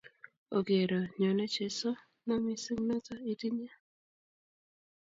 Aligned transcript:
Ogerro 0.57 0.99
nyone 1.19 1.43
Jesu, 1.55 1.89
nam 2.25 2.41
mising’ 2.45 2.81
noto 2.87 3.13
itinye 3.31 3.69